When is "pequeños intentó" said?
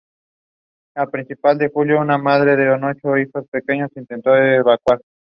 3.51-4.35